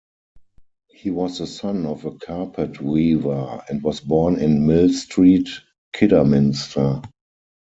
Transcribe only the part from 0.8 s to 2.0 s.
He was the son